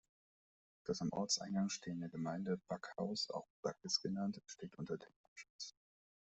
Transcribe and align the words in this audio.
Das 0.83 0.99
am 1.03 1.11
Ortseingang 1.11 1.69
stehende 1.69 2.09
Gemeindebackhaus, 2.09 3.29
auch 3.29 3.45
„Backes“ 3.61 4.01
genannt, 4.01 4.41
steht 4.47 4.73
unter 4.79 4.97
Denkmalschutz. 4.97 5.75